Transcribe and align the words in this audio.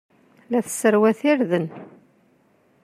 La 0.51 0.59
tesserwat 0.65 1.19
irden. 1.31 1.65